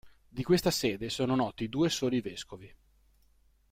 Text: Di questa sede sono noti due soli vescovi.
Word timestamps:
Di 0.27 0.41
questa 0.41 0.71
sede 0.71 1.09
sono 1.09 1.35
noti 1.35 1.69
due 1.69 1.87
soli 1.91 2.21
vescovi. 2.21 2.75